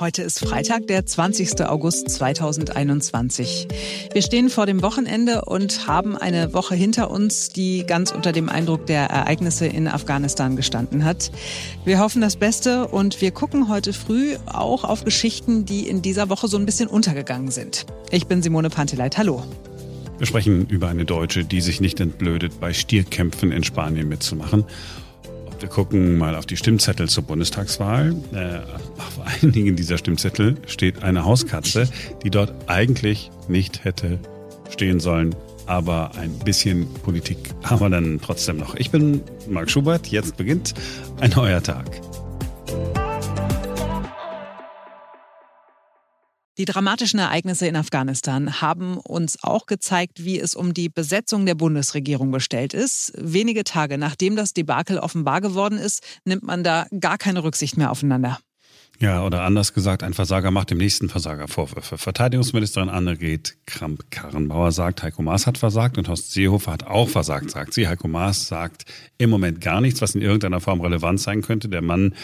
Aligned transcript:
Heute 0.00 0.22
ist 0.22 0.40
Freitag, 0.40 0.86
der 0.86 1.04
20. 1.04 1.60
August 1.66 2.08
2021. 2.08 3.68
Wir 4.14 4.22
stehen 4.22 4.48
vor 4.48 4.64
dem 4.64 4.80
Wochenende 4.80 5.44
und 5.44 5.86
haben 5.86 6.16
eine 6.16 6.54
Woche 6.54 6.74
hinter 6.74 7.10
uns, 7.10 7.50
die 7.50 7.84
ganz 7.86 8.10
unter 8.10 8.32
dem 8.32 8.48
Eindruck 8.48 8.86
der 8.86 9.10
Ereignisse 9.10 9.66
in 9.66 9.86
Afghanistan 9.86 10.56
gestanden 10.56 11.04
hat. 11.04 11.30
Wir 11.84 11.98
hoffen 11.98 12.22
das 12.22 12.36
Beste 12.36 12.88
und 12.88 13.20
wir 13.20 13.30
gucken 13.30 13.68
heute 13.68 13.92
früh 13.92 14.36
auch 14.46 14.84
auf 14.84 15.04
Geschichten, 15.04 15.66
die 15.66 15.86
in 15.86 16.00
dieser 16.00 16.30
Woche 16.30 16.48
so 16.48 16.56
ein 16.56 16.64
bisschen 16.64 16.88
untergegangen 16.88 17.50
sind. 17.50 17.84
Ich 18.10 18.26
bin 18.26 18.40
Simone 18.40 18.70
Panteleit. 18.70 19.18
Hallo. 19.18 19.44
Wir 20.16 20.26
sprechen 20.26 20.66
über 20.68 20.88
eine 20.88 21.04
Deutsche, 21.04 21.44
die 21.44 21.60
sich 21.60 21.82
nicht 21.82 22.00
entblödet, 22.00 22.58
bei 22.58 22.72
Stierkämpfen 22.72 23.52
in 23.52 23.64
Spanien 23.64 24.08
mitzumachen. 24.08 24.64
Wir 25.60 25.68
gucken 25.68 26.16
mal 26.16 26.34
auf 26.34 26.46
die 26.46 26.56
Stimmzettel 26.56 27.08
zur 27.08 27.24
Bundestagswahl. 27.24 28.14
Äh, 28.32 28.60
auf 28.98 29.20
einigen 29.42 29.76
dieser 29.76 29.98
Stimmzettel 29.98 30.56
steht 30.66 31.02
eine 31.02 31.26
Hauskatze, 31.26 31.86
die 32.24 32.30
dort 32.30 32.52
eigentlich 32.66 33.30
nicht 33.46 33.84
hätte 33.84 34.18
stehen 34.70 35.00
sollen. 35.00 35.34
Aber 35.66 36.12
ein 36.16 36.30
bisschen 36.38 36.92
Politik 37.02 37.36
haben 37.62 37.80
wir 37.80 37.90
dann 37.90 38.20
trotzdem 38.22 38.56
noch. 38.56 38.74
Ich 38.74 38.90
bin 38.90 39.20
Marc 39.48 39.70
Schubert. 39.70 40.08
Jetzt 40.08 40.36
beginnt 40.38 40.74
ein 41.20 41.30
neuer 41.30 41.62
Tag. 41.62 42.00
Die 46.60 46.66
dramatischen 46.66 47.18
Ereignisse 47.18 47.66
in 47.68 47.74
Afghanistan 47.74 48.60
haben 48.60 48.98
uns 48.98 49.42
auch 49.42 49.64
gezeigt, 49.64 50.26
wie 50.26 50.38
es 50.38 50.54
um 50.54 50.74
die 50.74 50.90
Besetzung 50.90 51.46
der 51.46 51.54
Bundesregierung 51.54 52.30
bestellt 52.32 52.74
ist. 52.74 53.14
Wenige 53.16 53.64
Tage 53.64 53.96
nachdem 53.96 54.36
das 54.36 54.52
Debakel 54.52 54.98
offenbar 54.98 55.40
geworden 55.40 55.78
ist, 55.78 56.02
nimmt 56.26 56.42
man 56.42 56.62
da 56.62 56.86
gar 57.00 57.16
keine 57.16 57.44
Rücksicht 57.44 57.78
mehr 57.78 57.90
aufeinander. 57.90 58.40
Ja, 58.98 59.24
oder 59.24 59.40
anders 59.40 59.72
gesagt, 59.72 60.02
ein 60.02 60.12
Versager 60.12 60.50
macht 60.50 60.68
dem 60.68 60.76
nächsten 60.76 61.08
Versager 61.08 61.48
Vorwürfe. 61.48 61.96
Verteidigungsministerin 61.96 62.90
Annegret 62.90 63.56
Kramp-Karrenbauer 63.64 64.72
sagt, 64.72 65.02
Heiko 65.02 65.22
Maas 65.22 65.46
hat 65.46 65.56
versagt 65.56 65.96
und 65.96 66.08
Horst 66.08 66.32
Seehofer 66.32 66.72
hat 66.72 66.82
auch 66.82 67.08
versagt, 67.08 67.50
sagt 67.50 67.72
sie. 67.72 67.88
Heiko 67.88 68.06
Maas 68.06 68.48
sagt 68.48 68.84
im 69.16 69.30
Moment 69.30 69.62
gar 69.62 69.80
nichts, 69.80 70.02
was 70.02 70.14
in 70.14 70.20
irgendeiner 70.20 70.60
Form 70.60 70.82
relevant 70.82 71.22
sein 71.22 71.40
könnte. 71.40 71.70
Der 71.70 71.80
Mann 71.80 72.14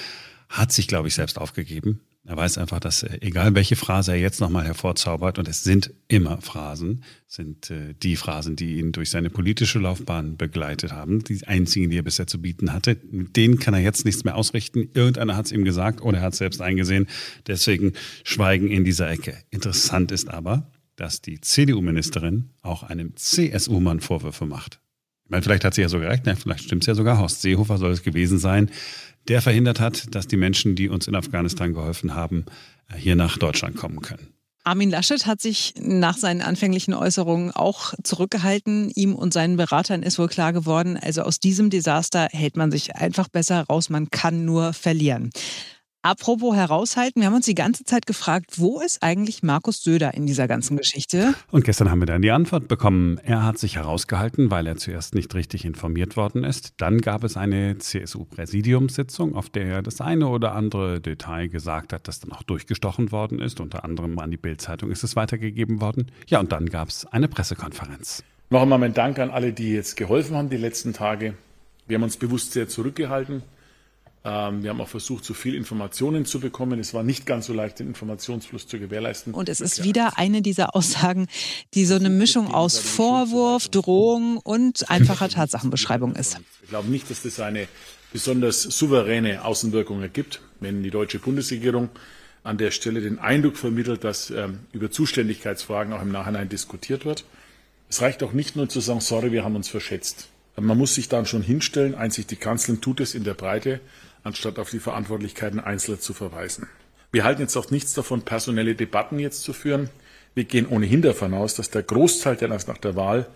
hat 0.51 0.73
sich, 0.73 0.89
glaube 0.89 1.09
ich, 1.09 1.15
selbst 1.15 1.39
aufgegeben. 1.39 2.03
Er 2.29 2.37
weiß 2.37 2.59
einfach, 2.59 2.81
dass 2.81 3.05
äh, 3.05 3.19
egal 3.21 3.55
welche 3.55 3.77
Phrase 3.77 4.11
er 4.11 4.19
jetzt 4.19 4.41
nochmal 4.41 4.65
hervorzaubert, 4.65 5.39
und 5.39 5.47
es 5.47 5.63
sind 5.63 5.95
immer 6.09 6.41
Phrasen, 6.41 7.05
sind 7.29 7.71
äh, 7.71 7.95
die 7.95 8.17
Phrasen, 8.17 8.57
die 8.57 8.79
ihn 8.79 8.91
durch 8.91 9.11
seine 9.11 9.31
politische 9.31 9.79
Laufbahn 9.79 10.37
begleitet 10.37 10.93
haben, 10.93 11.23
die 11.23 11.47
einzigen, 11.47 11.89
die 11.89 11.99
er 11.99 12.03
bisher 12.03 12.27
zu 12.27 12.43
bieten 12.43 12.73
hatte. 12.73 12.97
Mit 13.11 13.37
denen 13.37 13.61
kann 13.61 13.75
er 13.75 13.81
jetzt 13.81 14.05
nichts 14.05 14.25
mehr 14.25 14.35
ausrichten. 14.35 14.89
Irgendeiner 14.93 15.37
hat 15.37 15.47
es 15.47 15.53
ihm 15.53 15.65
gesagt 15.65 16.01
oder 16.03 16.19
er 16.19 16.25
hat 16.25 16.33
es 16.33 16.39
selbst 16.39 16.61
eingesehen. 16.61 17.07
Deswegen 17.47 17.93
schweigen 18.25 18.69
in 18.69 18.85
dieser 18.85 19.09
Ecke. 19.09 19.37
Interessant 19.51 20.11
ist 20.11 20.29
aber, 20.29 20.69
dass 20.97 21.23
die 21.23 21.41
CDU-Ministerin 21.41 22.51
auch 22.63 22.83
einem 22.83 23.15
CSU-Mann 23.15 24.01
Vorwürfe 24.01 24.47
macht. 24.47 24.81
Ich 25.25 25.31
meine, 25.31 25.43
vielleicht 25.43 25.65
hat 25.65 25.75
sie 25.75 25.83
ja 25.83 25.89
sogar 25.89 26.11
recht, 26.11 26.23
vielleicht 26.25 26.65
stimmt 26.65 26.85
es 26.85 26.87
ja 26.87 26.95
sogar. 26.95 27.19
Horst 27.19 27.43
Seehofer 27.43 27.79
soll 27.79 27.91
es 27.91 28.05
gewesen 28.05 28.39
sein, 28.39 28.71
der 29.29 29.43
verhindert 29.43 29.81
hat, 29.81 30.15
dass 30.15 30.27
die 30.27 30.37
Menschen, 30.37 30.75
die 30.75 30.89
uns 30.89 31.07
in 31.07 31.15
Afghanistan 31.15 31.75
geholfen 31.75 32.15
haben, 32.15 32.45
hier 32.97 33.17
nach 33.17 33.39
Deutschland 33.39 33.77
kommen 33.77 34.01
können. 34.01 34.29
Armin 34.67 34.91
Laschet 34.91 35.27
hat 35.27 35.41
sich 35.41 35.75
nach 35.81 36.17
seinen 36.17 36.43
anfänglichen 36.43 36.93
Äußerungen 36.93 37.53
auch 37.53 37.95
zurückgehalten. 38.03 38.91
Ihm 38.97 39.15
und 39.15 39.33
seinen 39.33 39.57
Beratern 39.57 40.03
ist 40.03 40.19
wohl 40.19 40.27
klar 40.27 40.53
geworden, 40.53 40.99
also 41.01 41.23
aus 41.23 41.39
diesem 41.39 41.71
Desaster 41.71 42.29
hält 42.33 42.57
man 42.57 42.73
sich 42.73 42.97
einfach 42.97 43.29
besser 43.29 43.63
raus, 43.63 43.91
man 43.91 44.11
kann 44.11 44.45
nur 44.45 44.73
verlieren. 44.73 45.31
Apropos 46.07 46.55
heraushalten, 46.55 47.21
wir 47.21 47.27
haben 47.27 47.35
uns 47.35 47.47
die 47.47 47.57
ganze 47.57 47.83
Zeit 47.83 48.07
gefragt, 48.07 48.61
wo 48.61 48.81
ist 48.81 49.03
eigentlich 49.03 49.43
Markus 49.43 49.83
Söder 49.83 50.15
in 50.15 50.25
dieser 50.25 50.47
ganzen 50.47 50.77
Geschichte? 50.77 51.35
Und 51.51 51.65
gestern 51.65 51.91
haben 51.91 51.99
wir 51.99 52.07
dann 52.07 52.23
die 52.23 52.31
Antwort 52.31 52.69
bekommen. 52.69 53.19
Er 53.25 53.43
hat 53.43 53.59
sich 53.59 53.75
herausgehalten, 53.75 54.49
weil 54.53 54.69
er 54.69 54.77
zuerst 54.77 55.17
nicht 55.17 55.35
richtig 55.35 55.65
informiert 55.65 56.17
worden 56.17 56.45
ist. 56.45 56.75
Dann 56.77 57.01
gab 57.01 57.25
es 57.25 57.37
eine 57.37 57.79
CSU-Präsidiumssitzung, 57.79 59.35
auf 59.35 59.51
der 59.51 59.67
er 59.67 59.83
das 59.83 60.01
eine 60.01 60.29
oder 60.29 60.55
andere 60.55 61.01
Detail 61.01 61.49
gesagt 61.49 61.93
hat, 61.93 62.07
das 62.07 62.21
dann 62.21 62.31
auch 62.31 62.45
durchgestochen 62.45 63.11
worden 63.11 63.41
ist. 63.41 63.59
Unter 63.59 63.83
anderem 63.83 64.17
an 64.21 64.31
die 64.31 64.37
Bild-Zeitung 64.37 64.93
ist 64.93 65.03
es 65.03 65.17
weitergegeben 65.17 65.81
worden. 65.81 66.13
Ja, 66.29 66.39
und 66.39 66.53
dann 66.53 66.67
gab 66.67 66.87
es 66.87 67.05
eine 67.07 67.27
Pressekonferenz. 67.27 68.23
Noch 68.51 68.63
einmal 68.63 68.79
mein 68.79 68.95
Dank 68.95 69.19
an 69.19 69.31
alle, 69.31 69.53
die 69.53 69.73
jetzt 69.73 69.97
geholfen 69.97 70.37
haben 70.37 70.51
die 70.51 70.57
letzten 70.57 70.93
Tage. 70.93 71.35
Wir 71.89 71.97
haben 71.97 72.05
uns 72.05 72.17
bewusst 72.17 72.53
sehr 72.53 72.69
zurückgehalten. 72.69 73.43
Ähm, 74.27 74.65
wir 74.65 74.71
haben 74.71 74.81
auch 74.81 74.89
versucht, 74.89 75.25
so 75.25 75.35
viel 75.35 75.55
Informationen 75.55 76.25
zu 76.25 76.41
bekommen. 76.41 76.81
Es 76.81 76.93
war 76.93 77.05
nicht 77.05 77.27
ganz 77.27 77.47
so 77.47 77.53
leicht, 77.53 77.79
den 77.79 77.87
Informationsfluss 77.87 78.67
zu 78.67 78.81
gewährleisten. 78.81 79.33
Und 79.33 79.49
es 79.49 79.61
ist 79.61 79.85
wieder 79.85 80.19
eine 80.19 80.43
dieser 80.43 80.75
Aussagen, 80.75 81.29
die 81.75 81.85
so 81.85 81.95
eine 81.95 82.11
Mischung 82.11 82.53
aus 82.53 82.77
Vorwurf, 82.77 83.69
Drohung 83.69 84.39
und 84.39 84.91
einfacher 84.91 85.29
Tatsachenbeschreibung 85.29 86.17
ist. 86.17 86.41
Ich 86.65 86.71
glaube 86.71 86.89
nicht, 86.89 87.09
dass 87.09 87.23
das 87.23 87.39
eine 87.39 87.69
besonders 88.13 88.63
souveräne 88.63 89.45
Außenwirkung 89.45 90.03
ergibt, 90.03 90.41
wenn 90.59 90.83
die 90.83 90.91
deutsche 90.91 91.21
Bundesregierung 91.21 91.91
an 92.43 92.59
der 92.59 92.73
Stelle 92.73 93.01
den 93.01 93.21
Eindruck 93.21 93.57
vermittelt, 93.57 94.03
dass 94.03 94.31
ähm, 94.31 94.61
über 94.73 94.91
Zuständigkeitsfragen 94.91 95.93
auch 95.93 96.03
im 96.03 96.11
Nachhinein 96.11 96.49
diskutiert 96.49 97.05
wird. 97.05 97.25
Es 97.89 98.03
reicht 98.03 98.25
auch 98.25 98.33
nicht 98.33 98.57
nur 98.57 98.69
zu 98.69 98.81
sagen, 98.81 99.01
sorry, 99.01 99.31
wir 99.31 99.45
haben 99.45 99.55
uns 99.55 99.69
verschätzt. 99.69 100.29
Man 100.57 100.79
muss 100.79 100.97
sich 100.97 101.09
dann 101.09 101.27
schon 101.27 101.43
hinstellen, 101.43 101.95
einzig 101.95 102.27
die 102.27 102.37
Kanzlerin 102.37 102.81
tut 102.81 103.01
es 103.01 103.15
in 103.15 103.23
der 103.23 103.35
Breite, 103.35 103.81
anstatt 104.27 104.59
auf 104.59 104.71
die 104.71 104.81
Verantwortlichkeiten 104.81 105.61
Einzelner 105.61 106.01
zu 106.01 106.13
verweisen. 106.13 106.69
Wir 107.13 107.25
halten 107.25 107.43
jetzt 107.43 107.57
auch 107.57 107.71
nichts 107.71 107.95
davon, 107.95 108.23
personelle 108.23 108.75
Debatten 108.75 109.19
jetzt 109.19 109.43
zu 109.43 109.53
führen. 109.53 109.89
Wir 110.35 110.45
gehen 110.45 110.67
ohnehin 110.67 111.01
davon 111.01 111.33
aus, 111.33 111.55
dass 111.55 111.71
der 111.71 111.85
Großteil 111.85 112.37
der 112.37 112.49
nach 112.49 112.79
der 112.79 112.97
Wahl, 112.97 113.29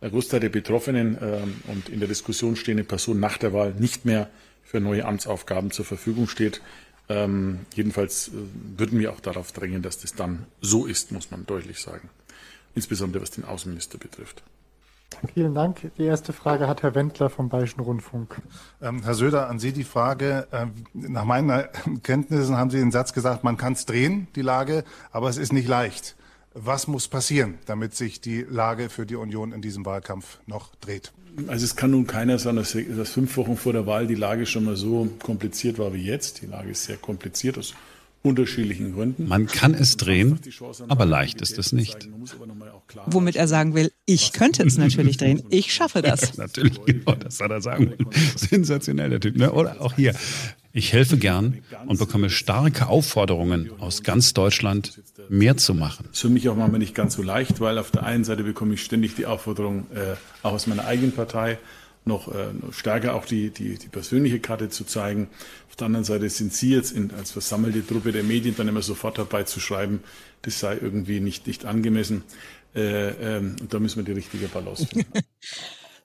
der 0.00 0.10
Großteil 0.10 0.40
der 0.40 0.48
Betroffenen 0.48 1.18
ähm, 1.20 1.56
und 1.66 1.88
in 1.88 1.98
der 1.98 2.08
Diskussion 2.08 2.54
stehenden 2.54 2.86
Personen 2.86 3.20
nach 3.20 3.38
der 3.38 3.52
Wahl 3.52 3.74
nicht 3.74 4.04
mehr 4.04 4.30
für 4.62 4.80
neue 4.80 5.04
Amtsaufgaben 5.04 5.72
zur 5.72 5.84
Verfügung 5.84 6.28
steht. 6.28 6.62
Ähm, 7.08 7.60
jedenfalls 7.74 8.28
äh, 8.28 8.32
würden 8.78 8.98
wir 8.98 9.12
auch 9.12 9.20
darauf 9.20 9.52
drängen, 9.52 9.82
dass 9.82 9.98
das 9.98 10.14
dann 10.14 10.46
so 10.60 10.86
ist, 10.86 11.12
muss 11.12 11.30
man 11.30 11.44
deutlich 11.44 11.80
sagen. 11.80 12.08
Insbesondere 12.74 13.22
was 13.22 13.32
den 13.32 13.44
Außenminister 13.44 13.98
betrifft. 13.98 14.42
Vielen 15.34 15.54
Dank. 15.54 15.90
Die 15.96 16.04
erste 16.04 16.32
Frage 16.32 16.68
hat 16.68 16.82
Herr 16.82 16.94
Wendler 16.94 17.30
vom 17.30 17.48
Bayerischen 17.48 17.80
Rundfunk. 17.80 18.40
Ähm, 18.82 19.02
Herr 19.02 19.14
Söder, 19.14 19.48
an 19.48 19.58
Sie 19.58 19.72
die 19.72 19.84
Frage. 19.84 20.46
Äh, 20.50 20.66
nach 20.92 21.24
meinen 21.24 21.64
Kenntnissen 22.02 22.56
haben 22.56 22.70
Sie 22.70 22.78
den 22.78 22.92
Satz 22.92 23.12
gesagt, 23.12 23.44
man 23.44 23.56
kann 23.56 23.72
es 23.72 23.86
drehen, 23.86 24.28
die 24.36 24.42
Lage, 24.42 24.84
aber 25.10 25.28
es 25.28 25.38
ist 25.38 25.52
nicht 25.52 25.68
leicht. 25.68 26.16
Was 26.54 26.86
muss 26.86 27.08
passieren, 27.08 27.58
damit 27.66 27.94
sich 27.94 28.20
die 28.20 28.42
Lage 28.42 28.88
für 28.88 29.04
die 29.04 29.16
Union 29.16 29.52
in 29.52 29.60
diesem 29.60 29.84
Wahlkampf 29.84 30.38
noch 30.46 30.74
dreht? 30.76 31.12
Also 31.48 31.64
es 31.64 31.76
kann 31.76 31.90
nun 31.90 32.06
keiner 32.06 32.38
sagen, 32.38 32.56
dass, 32.56 32.72
dass 32.72 33.10
fünf 33.10 33.36
Wochen 33.36 33.56
vor 33.56 33.74
der 33.74 33.86
Wahl 33.86 34.06
die 34.06 34.14
Lage 34.14 34.46
schon 34.46 34.64
mal 34.64 34.76
so 34.76 35.06
kompliziert 35.22 35.78
war 35.78 35.92
wie 35.92 36.02
jetzt. 36.02 36.40
Die 36.40 36.46
Lage 36.46 36.70
ist 36.70 36.84
sehr 36.84 36.96
kompliziert 36.96 37.58
aus 37.58 37.74
unterschiedlichen 38.26 38.94
Gründen. 38.94 39.28
Man 39.28 39.46
kann 39.46 39.74
es 39.74 39.96
drehen, 39.96 40.38
aber 40.88 41.06
leicht 41.06 41.40
ist 41.40 41.58
es 41.58 41.72
nicht. 41.72 42.08
Womit 43.06 43.36
er 43.36 43.48
sagen 43.48 43.74
will, 43.74 43.92
ich 44.04 44.32
könnte 44.32 44.62
es 44.64 44.78
natürlich 44.78 45.16
drehen. 45.16 45.42
Ich 45.50 45.72
schaffe 45.72 46.02
das. 46.02 46.36
natürlich, 46.36 46.84
genau, 46.84 47.14
das 47.14 47.38
soll 47.38 47.50
er 47.50 47.60
sagen. 47.60 47.94
Sensationell, 48.36 49.10
der 49.10 49.20
Typ. 49.20 49.36
Ne? 49.36 49.52
Oder 49.52 49.80
auch 49.80 49.94
hier. 49.94 50.14
Ich 50.72 50.92
helfe 50.92 51.16
gern 51.16 51.62
und 51.86 51.98
bekomme 51.98 52.28
starke 52.28 52.88
Aufforderungen 52.88 53.70
aus 53.78 54.02
ganz 54.02 54.34
Deutschland, 54.34 55.00
mehr 55.30 55.56
zu 55.56 55.72
machen. 55.72 56.04
Das 56.08 56.18
ist 56.18 56.20
für 56.20 56.28
mich 56.28 56.50
auch 56.50 56.54
manchmal 56.56 56.80
nicht 56.80 56.94
ganz 56.94 57.14
so 57.14 57.22
leicht, 57.22 57.60
weil 57.60 57.78
auf 57.78 57.90
der 57.90 58.04
einen 58.04 58.24
Seite 58.24 58.44
bekomme 58.44 58.74
ich 58.74 58.82
ständig 58.82 59.14
die 59.14 59.24
Aufforderung, 59.24 59.86
äh, 59.94 60.16
auch 60.42 60.52
aus 60.52 60.66
meiner 60.66 60.84
eigenen 60.84 61.12
Partei, 61.12 61.58
noch, 62.06 62.28
äh, 62.28 62.48
stärker 62.70 63.14
auch 63.14 63.26
die, 63.26 63.50
die, 63.50 63.76
die 63.76 63.88
persönliche 63.88 64.40
Karte 64.40 64.68
zu 64.68 64.84
zeigen. 64.84 65.28
Auf 65.68 65.76
der 65.76 65.86
anderen 65.86 66.04
Seite 66.04 66.28
sind 66.30 66.52
Sie 66.52 66.70
jetzt 66.70 66.92
in, 66.92 67.10
als 67.12 67.32
versammelte 67.32 67.86
Truppe 67.86 68.12
der 68.12 68.22
Medien 68.22 68.54
dann 68.56 68.68
immer 68.68 68.82
sofort 68.82 69.18
dabei 69.18 69.42
zu 69.42 69.60
schreiben, 69.60 70.02
das 70.42 70.60
sei 70.60 70.78
irgendwie 70.80 71.20
nicht, 71.20 71.46
nicht 71.46 71.64
angemessen. 71.64 72.22
Äh, 72.74 73.08
ähm, 73.38 73.56
und 73.60 73.74
da 73.74 73.80
müssen 73.80 73.96
wir 73.96 74.04
die 74.04 74.12
richtige 74.12 74.46
Balance 74.48 74.86
finden. 74.86 75.12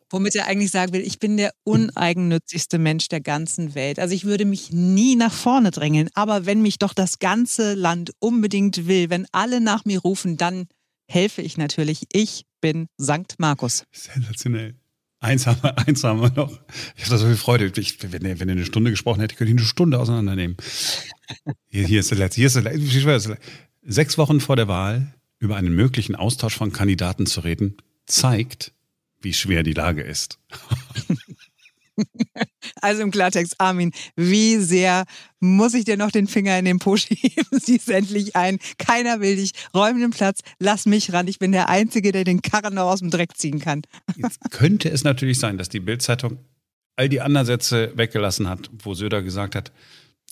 Womit 0.09 0.35
er 0.35 0.47
eigentlich 0.47 0.71
sagen 0.71 0.91
will, 0.91 1.01
ich 1.01 1.19
bin 1.19 1.37
der 1.37 1.53
uneigennützigste 1.63 2.77
Mensch 2.77 3.07
der 3.07 3.21
ganzen 3.21 3.75
Welt. 3.75 3.97
Also 3.97 4.13
ich 4.13 4.25
würde 4.25 4.43
mich 4.43 4.73
nie 4.73 5.15
nach 5.15 5.31
vorne 5.31 5.71
drängeln. 5.71 6.09
Aber 6.15 6.45
wenn 6.45 6.61
mich 6.61 6.79
doch 6.79 6.93
das 6.93 7.19
ganze 7.19 7.75
Land 7.75 8.11
unbedingt 8.19 8.87
will, 8.87 9.09
wenn 9.09 9.25
alle 9.31 9.61
nach 9.61 9.85
mir 9.85 9.99
rufen, 9.99 10.35
dann 10.35 10.67
helfe 11.07 11.41
ich 11.41 11.57
natürlich. 11.57 12.07
Ich 12.11 12.45
bin 12.59 12.87
Sankt 12.97 13.35
Markus. 13.37 13.85
Sensationell. 13.93 14.80
Eins 15.21 15.45
haben 15.45 15.61
wir, 15.61 15.77
eins 15.77 16.03
haben 16.03 16.19
wir 16.19 16.31
noch. 16.31 16.59
Ich 16.97 17.05
hatte 17.05 17.17
so 17.19 17.27
viel 17.27 17.35
Freude. 17.35 17.71
Ich, 17.79 18.11
wenn, 18.11 18.23
wenn 18.23 18.49
er 18.49 18.53
eine 18.53 18.65
Stunde 18.65 18.89
gesprochen 18.89 19.21
hätte, 19.21 19.35
könnte 19.35 19.53
ich 19.53 19.57
eine 19.57 19.67
Stunde 19.67 19.99
auseinandernehmen. 19.99 20.57
Hier, 21.67 21.85
hier 21.87 21.99
ist 21.99 22.09
der 22.09 22.17
letzte. 22.17 22.41
Hier 22.41 22.47
ist 22.47 22.55
der 22.55 22.63
letzte. 22.63 23.37
Sechs 23.83 24.17
Wochen 24.17 24.41
vor 24.41 24.55
der 24.55 24.67
Wahl 24.67 25.13
über 25.39 25.55
einen 25.55 25.73
möglichen 25.73 26.15
Austausch 26.15 26.57
von 26.57 26.71
Kandidaten 26.71 27.25
zu 27.27 27.41
reden, 27.41 27.77
zeigt, 28.05 28.73
wie 29.21 29.33
schwer 29.33 29.63
die 29.63 29.73
Lage 29.73 30.01
ist. 30.01 30.39
Also 32.81 33.01
im 33.01 33.11
Klartext, 33.11 33.55
Armin, 33.59 33.91
wie 34.15 34.57
sehr 34.57 35.05
muss 35.39 35.73
ich 35.73 35.85
dir 35.85 35.97
noch 35.97 36.11
den 36.11 36.27
Finger 36.27 36.57
in 36.57 36.65
den 36.65 36.79
Po 36.79 36.97
schieben? 36.97 37.45
Siehst 37.51 37.89
endlich 37.89 38.35
ein. 38.35 38.59
Keiner 38.77 39.21
will 39.21 39.35
dich. 39.35 39.51
Räum 39.73 39.99
den 39.99 40.11
Platz. 40.11 40.41
Lass 40.59 40.85
mich 40.85 41.13
ran. 41.13 41.27
Ich 41.27 41.39
bin 41.39 41.51
der 41.51 41.69
Einzige, 41.69 42.11
der 42.11 42.23
den 42.23 42.41
Karren 42.41 42.73
noch 42.73 42.91
aus 42.91 42.99
dem 42.99 43.09
Dreck 43.09 43.37
ziehen 43.37 43.59
kann. 43.59 43.83
Jetzt 44.15 44.39
könnte 44.51 44.89
es 44.89 45.03
natürlich 45.03 45.39
sein, 45.39 45.57
dass 45.57 45.69
die 45.69 45.79
Bildzeitung 45.79 46.39
all 46.95 47.09
die 47.09 47.21
anderen 47.21 47.47
Sätze 47.47 47.91
weggelassen 47.95 48.49
hat, 48.49 48.69
wo 48.83 48.93
Söder 48.93 49.21
gesagt 49.21 49.55
hat, 49.55 49.71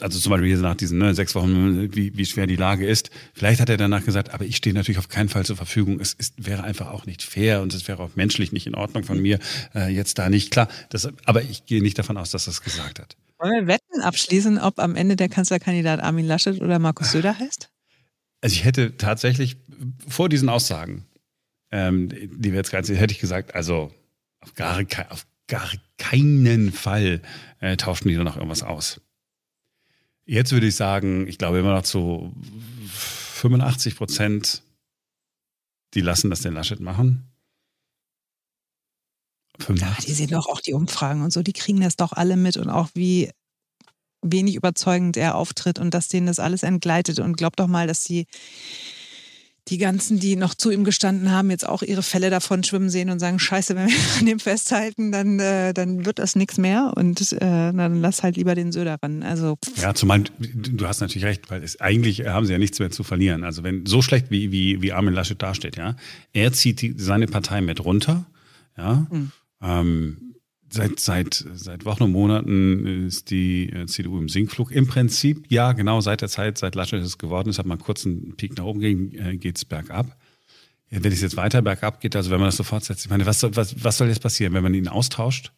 also 0.01 0.19
zum 0.19 0.31
Beispiel 0.31 0.57
nach 0.57 0.75
diesen 0.75 0.97
ne, 0.97 1.13
sechs 1.13 1.35
Wochen, 1.35 1.93
wie, 1.93 2.15
wie 2.17 2.25
schwer 2.25 2.47
die 2.47 2.55
Lage 2.55 2.87
ist. 2.87 3.09
Vielleicht 3.33 3.59
hat 3.59 3.69
er 3.69 3.77
danach 3.77 4.05
gesagt, 4.05 4.33
aber 4.33 4.45
ich 4.45 4.55
stehe 4.55 4.73
natürlich 4.73 4.97
auf 4.99 5.09
keinen 5.09 5.29
Fall 5.29 5.45
zur 5.45 5.55
Verfügung. 5.55 5.99
Es 5.99 6.13
ist, 6.13 6.33
wäre 6.37 6.63
einfach 6.63 6.87
auch 6.91 7.05
nicht 7.05 7.21
fair 7.21 7.61
und 7.61 7.73
es 7.73 7.87
wäre 7.87 8.01
auch 8.01 8.15
menschlich 8.15 8.51
nicht 8.51 8.67
in 8.67 8.75
Ordnung 8.75 9.03
von 9.03 9.21
mir, 9.21 9.39
äh, 9.75 9.89
jetzt 9.93 10.17
da 10.17 10.29
nicht 10.29 10.51
klar. 10.51 10.67
Das, 10.89 11.09
aber 11.25 11.43
ich 11.43 11.65
gehe 11.65 11.81
nicht 11.81 11.97
davon 11.97 12.17
aus, 12.17 12.31
dass 12.31 12.47
er 12.47 12.51
es 12.51 12.61
gesagt 12.61 12.99
hat. 12.99 13.17
Wollen 13.39 13.67
wir 13.67 13.67
Wetten 13.67 14.01
abschließen, 14.01 14.57
ob 14.57 14.79
am 14.79 14.95
Ende 14.95 15.15
der 15.15 15.29
Kanzlerkandidat 15.29 16.01
Armin 16.01 16.25
Laschet 16.25 16.61
oder 16.61 16.79
Markus 16.79 17.11
Söder 17.11 17.37
heißt? 17.39 17.69
Also 18.41 18.53
ich 18.53 18.65
hätte 18.65 18.97
tatsächlich 18.97 19.57
vor 20.07 20.29
diesen 20.29 20.49
Aussagen, 20.49 21.05
ähm, 21.71 22.09
die 22.09 22.51
wir 22.51 22.57
jetzt 22.57 22.71
gerade 22.71 22.85
sehen, 22.85 22.97
hätte 22.97 23.13
ich 23.13 23.19
gesagt, 23.19 23.55
also 23.55 23.93
auf 24.41 24.53
gar, 24.55 24.81
auf 25.09 25.25
gar 25.47 25.71
keinen 25.97 26.71
Fall 26.71 27.21
äh, 27.59 27.75
tauschen 27.77 28.07
die 28.07 28.15
da 28.15 28.23
noch 28.23 28.37
irgendwas 28.37 28.63
aus. 28.63 29.01
Jetzt 30.29 30.51
würde 30.51 30.67
ich 30.67 30.75
sagen, 30.75 31.25
ich 31.27 31.39
glaube 31.39 31.57
immer 31.57 31.73
noch 31.73 31.81
zu 31.81 32.31
85 32.85 33.95
Prozent, 33.95 34.61
die 35.95 36.01
lassen 36.01 36.29
das 36.29 36.41
den 36.41 36.53
Laschet 36.53 36.79
machen. 36.79 37.31
85. 39.57 39.81
Ja, 39.81 40.05
die 40.05 40.13
sehen 40.13 40.29
doch 40.29 40.47
auch 40.47 40.61
die 40.61 40.75
Umfragen 40.75 41.23
und 41.23 41.33
so, 41.33 41.41
die 41.41 41.51
kriegen 41.51 41.81
das 41.81 41.95
doch 41.95 42.13
alle 42.13 42.37
mit 42.37 42.57
und 42.57 42.69
auch 42.69 42.89
wie 42.93 43.31
wenig 44.21 44.53
überzeugend 44.53 45.17
er 45.17 45.33
auftritt 45.33 45.79
und 45.79 45.95
dass 45.95 46.09
denen 46.09 46.27
das 46.27 46.37
alles 46.37 46.61
entgleitet. 46.61 47.17
Und 47.17 47.35
glaub 47.35 47.55
doch 47.55 47.67
mal, 47.67 47.87
dass 47.87 48.03
sie 48.03 48.27
die 49.69 49.77
ganzen, 49.77 50.19
die 50.19 50.35
noch 50.35 50.55
zu 50.55 50.71
ihm 50.71 50.83
gestanden 50.83 51.31
haben, 51.31 51.51
jetzt 51.51 51.67
auch 51.67 51.83
ihre 51.83 52.03
Fälle 52.03 52.29
davon 52.29 52.63
schwimmen 52.63 52.89
sehen 52.89 53.09
und 53.09 53.19
sagen, 53.19 53.39
scheiße, 53.39 53.75
wenn 53.75 53.87
wir 53.87 53.95
an 54.19 54.25
dem 54.25 54.39
festhalten, 54.39 55.11
dann, 55.11 55.39
äh, 55.39 55.73
dann 55.73 56.05
wird 56.05 56.19
das 56.19 56.35
nichts 56.35 56.57
mehr 56.57 56.93
und 56.95 57.31
äh, 57.33 57.39
dann 57.39 58.01
lass 58.01 58.23
halt 58.23 58.37
lieber 58.37 58.55
den 58.55 58.71
Söder 58.71 58.97
ran. 59.01 59.23
Also, 59.23 59.57
ja, 59.75 59.93
zumal 59.93 60.23
du 60.39 60.87
hast 60.87 61.01
natürlich 61.01 61.25
recht, 61.25 61.49
weil 61.51 61.63
es, 61.63 61.79
eigentlich 61.79 62.25
haben 62.25 62.45
sie 62.45 62.53
ja 62.53 62.59
nichts 62.59 62.79
mehr 62.79 62.91
zu 62.91 63.03
verlieren. 63.03 63.43
Also 63.43 63.63
wenn 63.63 63.85
so 63.85 64.01
schlecht 64.01 64.31
wie, 64.31 64.51
wie, 64.51 64.81
wie 64.81 64.91
Armin 64.91 65.13
Laschet 65.13 65.41
dasteht, 65.41 65.77
ja, 65.77 65.95
er 66.33 66.51
zieht 66.53 66.81
die, 66.81 66.95
seine 66.97 67.27
Partei 67.27 67.61
mit 67.61 67.83
runter, 67.83 68.25
ja, 68.77 69.07
mhm. 69.09 69.31
ähm, 69.61 70.28
Seit, 70.71 70.99
seit, 70.99 71.45
seit 71.55 71.85
Wochen 71.85 72.03
und 72.03 72.11
Monaten 72.11 73.07
ist 73.07 73.31
die 73.31 73.69
äh, 73.69 73.87
CDU 73.87 74.19
im 74.19 74.29
Sinkflug. 74.29 74.71
Im 74.71 74.85
Prinzip, 74.85 75.45
ja, 75.49 75.71
genau 75.71 75.99
seit 75.99 76.21
der 76.21 76.29
Zeit, 76.29 76.59
seit 76.59 76.75
Laschet 76.75 77.01
es 77.01 77.17
geworden 77.17 77.49
ist, 77.49 77.57
hat 77.57 77.65
man 77.65 77.79
kurz 77.79 78.05
einen 78.05 78.35
Peak 78.35 78.55
nach 78.55 78.65
oben 78.65 78.79
ging, 78.79 79.13
äh, 79.13 79.37
geht's 79.37 79.65
bergab. 79.65 80.15
Wenn 80.91 81.11
es 81.11 81.21
jetzt 81.21 81.37
weiter 81.37 81.61
bergab 81.61 82.01
geht, 82.01 82.15
also 82.15 82.29
wenn 82.29 82.39
man 82.39 82.47
das 82.47 82.57
so 82.57 82.63
fortsetzt, 82.63 83.05
ich 83.05 83.09
meine, 83.09 83.25
was 83.25 83.39
soll, 83.39 83.55
was, 83.55 83.83
was 83.83 83.97
soll 83.97 84.07
jetzt 84.07 84.21
passieren, 84.21 84.53
wenn 84.53 84.63
man 84.63 84.73
ihn 84.73 84.87
austauscht? 84.87 85.51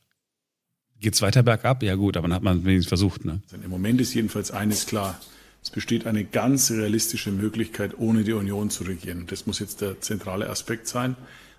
Geht's 0.99 1.21
weiter 1.21 1.43
bergab? 1.43 1.83
Ja 1.83 1.95
gut, 1.95 2.15
aber 2.15 2.27
dann 2.27 2.35
hat 2.35 2.43
man 2.43 2.63
wenigstens 2.63 2.89
versucht. 2.89 3.25
Ne? 3.25 3.41
Im 3.63 3.69
Moment 3.69 3.99
ist 3.99 4.13
jedenfalls 4.13 4.51
eines 4.51 4.85
klar. 4.85 5.19
Es 5.63 5.69
besteht 5.69 6.05
eine 6.05 6.23
ganz 6.23 6.71
realistische 6.71 7.31
Möglichkeit, 7.31 7.97
ohne 7.97 8.23
die 8.23 8.33
Union 8.33 8.69
zu 8.69 8.83
regieren. 8.83 9.25
Das 9.27 9.45
muss 9.45 9.59
jetzt 9.59 9.81
der 9.81 9.99
zentrale 10.01 10.49
Aspekt 10.49 10.87
sein, 10.87 11.15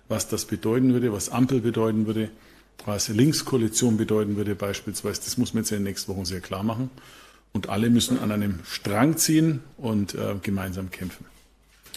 was 0.07 0.27
das 0.27 0.45
bedeuten 0.45 0.93
würde, 0.93 1.11
was 1.11 1.29
Ampel 1.29 1.61
bedeuten 1.61 2.05
würde 2.05 2.29
was 2.85 3.07
Linkskoalition 3.07 3.97
bedeuten 3.97 4.35
würde 4.35 4.55
beispielsweise, 4.55 5.21
das 5.23 5.37
muss 5.37 5.53
man 5.53 5.63
jetzt 5.63 5.71
in 5.71 5.77
den 5.77 5.83
nächsten 5.83 6.13
Wochen 6.13 6.25
sehr 6.25 6.41
klar 6.41 6.63
machen. 6.63 6.89
Und 7.53 7.69
alle 7.69 7.89
müssen 7.89 8.19
an 8.19 8.31
einem 8.31 8.59
Strang 8.65 9.17
ziehen 9.17 9.61
und 9.77 10.15
äh, 10.15 10.35
gemeinsam 10.41 10.89
kämpfen. 10.89 11.25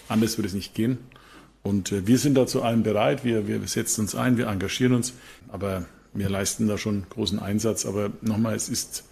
Anders 0.09 0.37
wird 0.37 0.47
es 0.47 0.55
nicht 0.55 0.75
gehen. 0.75 0.99
Und 1.63 1.93
äh, 1.93 2.07
wir 2.07 2.19
sind 2.19 2.35
da 2.35 2.47
zu 2.47 2.63
allem 2.63 2.83
bereit. 2.83 3.25
Wir, 3.25 3.49
wir 3.49 3.67
setzen 3.67 4.03
uns 4.03 4.15
ein, 4.15 4.37
wir 4.37 4.49
engagieren 4.49 4.95
uns. 4.95 5.15
Aber 5.49 5.87
wir 6.13 6.29
leisten 6.29 6.69
da 6.69 6.79
schon 6.79 7.07
großen 7.09 7.39
Einsatz. 7.39 7.87
Aber 7.87 8.11
nochmal, 8.21 8.55
es 8.55 8.69
ist 8.69 9.05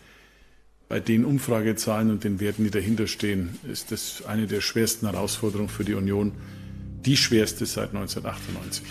bei 0.89 1.01
den 1.01 1.25
Umfragezahlen 1.25 2.11
und 2.11 2.25
den 2.25 2.41
Werten, 2.41 2.65
die 2.65 2.71
dahinter 2.71 3.07
stehen, 3.07 3.59
ist 3.71 3.91
das 3.91 4.23
eine 4.27 4.47
der 4.47 4.61
schwersten 4.61 5.11
Herausforderungen 5.11 5.71
für 5.71 5.85
die 5.85 5.95
Union. 5.95 6.33
Die 7.05 7.17
schwerste 7.17 7.67
seit 7.67 7.89
1998. 7.95 8.85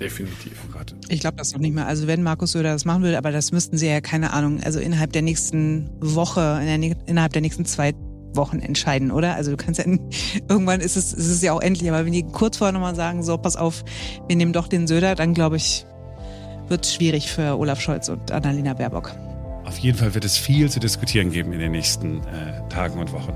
Definitiv. 0.00 0.52
Oh 0.72 0.80
ich 1.08 1.20
glaube 1.20 1.36
das 1.36 1.52
noch 1.52 1.60
nicht 1.60 1.74
mehr. 1.74 1.86
Also 1.86 2.06
wenn 2.06 2.22
Markus 2.22 2.52
Söder 2.52 2.72
das 2.72 2.84
machen 2.84 3.02
würde, 3.02 3.18
aber 3.18 3.32
das 3.32 3.50
müssten 3.50 3.76
sie 3.76 3.88
ja, 3.88 4.00
keine 4.00 4.32
Ahnung, 4.32 4.60
also 4.62 4.78
innerhalb 4.78 5.12
der 5.12 5.22
nächsten 5.22 5.90
Woche, 6.00 6.60
in 6.60 6.80
der, 6.80 6.96
innerhalb 7.06 7.32
der 7.32 7.42
nächsten 7.42 7.64
zwei 7.64 7.94
Wochen 8.34 8.60
entscheiden, 8.60 9.10
oder? 9.10 9.34
Also 9.34 9.50
du 9.50 9.56
kannst 9.56 9.80
ja, 9.80 9.86
irgendwann 10.48 10.80
ist 10.80 10.96
es, 10.96 11.12
ist 11.12 11.28
es 11.28 11.42
ja 11.42 11.52
auch 11.52 11.60
endlich, 11.60 11.88
aber 11.90 12.04
wenn 12.04 12.12
die 12.12 12.22
kurz 12.22 12.58
vorher 12.58 12.72
nochmal 12.72 12.94
sagen, 12.94 13.22
so, 13.22 13.36
pass 13.36 13.56
auf, 13.56 13.84
wir 14.28 14.36
nehmen 14.36 14.52
doch 14.52 14.68
den 14.68 14.86
Söder, 14.86 15.14
dann 15.14 15.34
glaube 15.34 15.56
ich, 15.56 15.84
wird 16.68 16.84
es 16.84 16.94
schwierig 16.94 17.32
für 17.32 17.58
Olaf 17.58 17.80
Scholz 17.80 18.08
und 18.08 18.30
Annalena 18.30 18.74
Baerbock. 18.74 19.12
Auf 19.64 19.78
jeden 19.78 19.98
Fall 19.98 20.14
wird 20.14 20.24
es 20.24 20.36
viel 20.36 20.70
zu 20.70 20.80
diskutieren 20.80 21.30
geben 21.30 21.52
in 21.52 21.58
den 21.58 21.72
nächsten 21.72 22.18
äh, 22.18 22.68
Tagen 22.68 22.98
und 23.00 23.12
Wochen. 23.12 23.32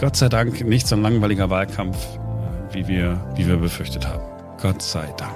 Gott 0.00 0.16
sei 0.16 0.28
Dank 0.28 0.64
nicht 0.64 0.88
so 0.88 0.96
ein 0.96 1.02
langweiliger 1.02 1.50
Wahlkampf, 1.50 1.96
äh, 1.96 2.74
wie, 2.74 2.88
wir, 2.88 3.24
wie 3.36 3.46
wir 3.46 3.58
befürchtet 3.58 4.08
haben. 4.08 4.31
Gott 4.62 4.80
sei 4.80 5.12
Dank. 5.16 5.34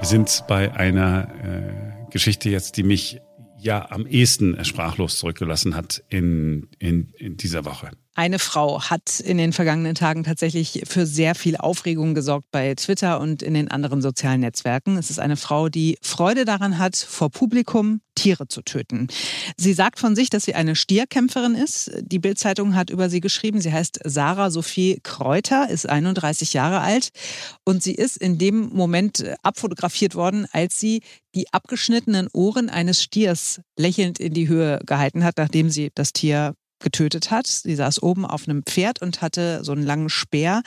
Wir 0.00 0.08
sind 0.08 0.42
bei 0.48 0.72
einer 0.72 1.28
äh, 1.44 2.10
Geschichte 2.10 2.48
jetzt, 2.48 2.78
die 2.78 2.82
mich 2.82 3.20
ja 3.58 3.90
am 3.90 4.06
ehesten 4.06 4.64
sprachlos 4.64 5.18
zurückgelassen 5.18 5.74
hat 5.74 6.02
in, 6.08 6.68
in, 6.78 7.12
in 7.18 7.36
dieser 7.36 7.66
Woche. 7.66 7.90
Eine 8.18 8.40
Frau 8.40 8.82
hat 8.82 9.20
in 9.20 9.38
den 9.38 9.52
vergangenen 9.52 9.94
Tagen 9.94 10.24
tatsächlich 10.24 10.82
für 10.88 11.06
sehr 11.06 11.36
viel 11.36 11.56
Aufregung 11.56 12.14
gesorgt 12.14 12.48
bei 12.50 12.74
Twitter 12.74 13.20
und 13.20 13.44
in 13.44 13.54
den 13.54 13.70
anderen 13.70 14.02
sozialen 14.02 14.40
Netzwerken. 14.40 14.96
Es 14.96 15.08
ist 15.08 15.20
eine 15.20 15.36
Frau, 15.36 15.68
die 15.68 15.98
Freude 16.02 16.44
daran 16.44 16.78
hat, 16.78 16.96
vor 16.96 17.30
Publikum 17.30 18.00
Tiere 18.16 18.48
zu 18.48 18.62
töten. 18.62 19.06
Sie 19.56 19.72
sagt 19.72 20.00
von 20.00 20.16
sich, 20.16 20.30
dass 20.30 20.42
sie 20.42 20.56
eine 20.56 20.74
Stierkämpferin 20.74 21.54
ist. 21.54 21.92
Die 22.00 22.18
Bildzeitung 22.18 22.74
hat 22.74 22.90
über 22.90 23.08
sie 23.08 23.20
geschrieben. 23.20 23.60
Sie 23.60 23.72
heißt 23.72 24.00
Sarah 24.02 24.50
Sophie 24.50 24.98
Kräuter, 25.04 25.70
ist 25.70 25.88
31 25.88 26.54
Jahre 26.54 26.80
alt 26.80 27.10
und 27.64 27.84
sie 27.84 27.94
ist 27.94 28.16
in 28.16 28.36
dem 28.36 28.70
Moment 28.70 29.24
abfotografiert 29.44 30.16
worden, 30.16 30.48
als 30.50 30.80
sie 30.80 31.02
die 31.36 31.46
abgeschnittenen 31.52 32.26
Ohren 32.32 32.68
eines 32.68 33.00
Stiers 33.00 33.60
lächelnd 33.76 34.18
in 34.18 34.34
die 34.34 34.48
Höhe 34.48 34.80
gehalten 34.84 35.22
hat, 35.22 35.36
nachdem 35.36 35.70
sie 35.70 35.92
das 35.94 36.12
Tier 36.12 36.54
getötet 36.80 37.30
hat. 37.30 37.46
Sie 37.46 37.74
saß 37.74 38.02
oben 38.02 38.24
auf 38.24 38.48
einem 38.48 38.62
Pferd 38.62 39.02
und 39.02 39.22
hatte 39.22 39.60
so 39.64 39.72
einen 39.72 39.84
langen 39.84 40.08
Speer. 40.08 40.62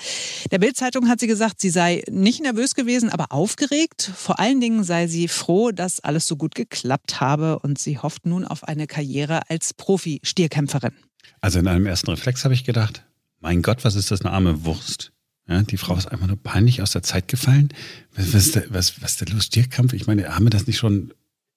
Der 0.51 0.60
Bildzeitung 0.60 1.08
hat 1.08 1.20
sie 1.20 1.27
gesagt, 1.27 1.60
sie 1.60 1.70
sei 1.70 2.03
nicht 2.10 2.41
nervös 2.41 2.75
gewesen, 2.75 3.10
aber 3.10 3.32
aufgeregt. 3.32 4.12
Vor 4.15 4.39
allen 4.39 4.62
Dingen 4.62 4.84
sei 4.84 5.08
sie 5.08 5.27
froh, 5.27 5.72
dass 5.72 6.00
alles 6.00 6.27
so 6.27 6.36
gut 6.36 6.56
geklappt 6.56 7.20
habe 7.22 7.60
und 7.60 7.80
sie 7.80 7.98
hofft 7.98 8.25
nun 8.25 8.46
auf 8.46 8.63
eine 8.63 8.88
Karriere 8.88 9.50
als 9.50 9.74
Profi-Stierkämpferin. 9.74 10.94
Also 11.39 11.60
in 11.60 11.68
einem 11.68 11.86
ersten 11.86 12.10
Reflex 12.10 12.44
habe 12.44 12.53
ich 12.53 12.63
gedacht, 12.63 13.03
mein 13.39 13.62
Gott, 13.62 13.84
was 13.84 13.96
ist 13.96 14.12
das 14.12 14.22
eine 14.22 14.32
arme 14.32 14.65
Wurst? 14.65 15.12
Ja, 15.48 15.63
die 15.63 15.77
Frau 15.77 15.96
ist 15.96 16.06
einfach 16.08 16.27
nur 16.27 16.38
peinlich 16.38 16.82
aus 16.82 16.91
der 16.91 17.03
Zeit 17.03 17.27
gefallen. 17.27 17.70
Was, 18.15 18.34
was, 18.34 18.63
was, 18.70 19.01
was 19.01 19.12
ist 19.12 19.22
der 19.22 19.30
los? 19.30 19.46
Stierkampf? 19.46 19.94
Ich 19.94 20.08
meine, 20.08 20.36
haben 20.36 20.46
wir 20.46 20.50
das 20.51 20.68
nicht 20.68 20.77
schon 20.77 21.13